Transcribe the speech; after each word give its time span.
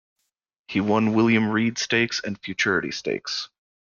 He 0.67 0.81
won 0.81 1.13
William 1.13 1.51
Reid 1.51 1.77
Stakes 1.77 2.21
and 2.23 2.35
Futurity 2.43 2.89
Stakes. 2.89 3.49